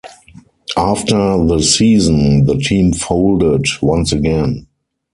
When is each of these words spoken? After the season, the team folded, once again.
After 0.77 1.13
the 1.45 1.59
season, 1.61 2.45
the 2.45 2.55
team 2.57 2.91
folded, 2.91 3.67
once 3.83 4.11
again. 4.11 4.65